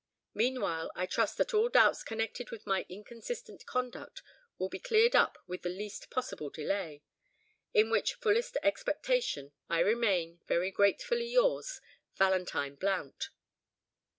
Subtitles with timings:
[0.33, 4.23] Meanwhile, I trust that all doubts connected with my inconsistent conduct
[4.57, 7.03] will be cleared up with the least possible delay.
[7.71, 11.81] "In which fullest expectation, "I remain, "Very gratefully yours,
[12.17, 13.29] "VALENTINE BLOUNT."